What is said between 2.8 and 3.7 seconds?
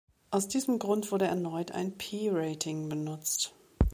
benutzt.